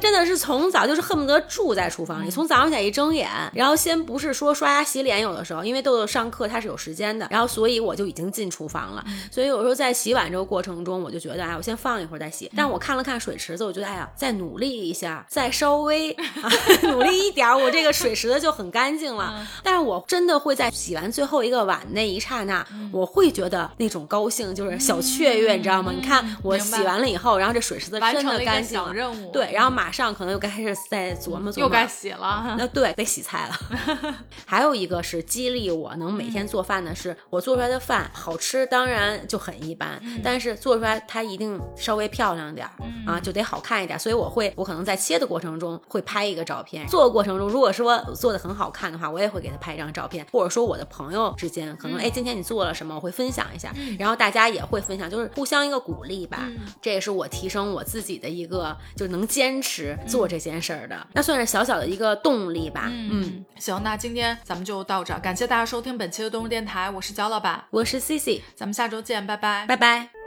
[0.00, 12.50] 真的是从早就是恨不得住在厨房里，从早上起来一睁眼，然后先不是说刷牙洗脸，有的时候因为豆豆上课他是有时间的，然后所以我就已经进厨房了，所以有时候在洗碗这个过程中，我就觉得，哎，我先放一会儿再洗。
[12.56, 16.50] 但我看了看水池子，我觉得，哎呀，再努力一下，再稍微、 啊、
[16.82, 19.46] 努力一点儿，我这个水池子就很干净了。
[19.62, 25.92] 但是我真的会在洗完最后一个碗那一刹那，我会觉得那种高兴，就是小雀跃，你知道吗？
[25.94, 28.92] 你看我洗完了以后，然后这水池子真的干净了，
[29.32, 32.54] 对，然后马上可能又开始在琢磨琢磨，又该洗了。
[32.58, 34.14] 那对，得洗菜了。
[34.44, 42.72] 还有一个是激励我能每天做饭的是，我做出来的饭好吃，当然就很一般，但是做出来它一定稍微漂亮点儿、
[43.06, 43.98] 啊，就得好看一点。
[43.98, 56.48] 所以我会，我可能在切的过程中会拍一个照片，做的过程中如果说做的很好看的话，我也会给他拍一张照片，或者说我的朋友之间可能哎今天你做了什么，我会分享一下，然后大家也会分享，就是互相一个鼓励吧。
[56.80, 62.84] 这也是我提升我自己的一个就能坚持做这件事儿的，那算是小小的一个动力吧。
[62.86, 69.66] 嗯，行，那今天咱们就到这儿，感谢大家收听本期的动物电台，我是焦老板，我是 C C，咱们下周见，拜拜。
[69.66, 70.17] 拜拜。